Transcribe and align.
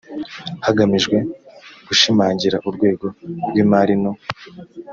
hagamijwe 0.65 1.15
gushimangira 1.87 2.57
urwego 2.67 3.05
rw 3.47 3.55
imari 3.63 3.95
no 4.03 4.11